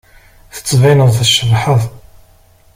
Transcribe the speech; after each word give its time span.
Tettbineḍ-d 0.55 1.17
tcebḥeḍ. 1.25 1.81